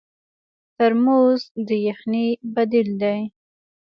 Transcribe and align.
ترموز 0.77 1.41
د 1.67 1.69
یخنۍ 1.87 2.29
بدیل 2.53 2.89
دی. 3.01 3.19